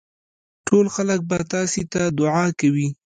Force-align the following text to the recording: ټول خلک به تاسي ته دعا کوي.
ټول 0.67 0.85
خلک 0.95 1.19
به 1.29 1.37
تاسي 1.53 1.83
ته 1.91 2.01
دعا 2.19 2.45
کوي. 2.59 2.87